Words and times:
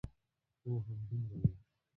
هو، 0.63 0.71
همدومره 0.85 1.35
و. 1.49 1.53